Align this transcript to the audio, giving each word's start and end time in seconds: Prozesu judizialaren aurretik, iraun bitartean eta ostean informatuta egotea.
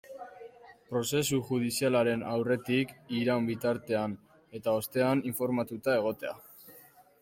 Prozesu 0.91 1.39
judizialaren 1.49 2.25
aurretik, 2.31 2.95
iraun 3.21 3.53
bitartean 3.53 4.19
eta 4.61 4.77
ostean 4.83 5.27
informatuta 5.35 6.01
egotea. 6.03 6.39